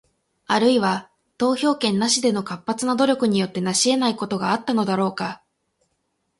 [0.47, 5.43] あるいは、投票権なしでの活発な努力によって成し得ないことがあったのだろうか？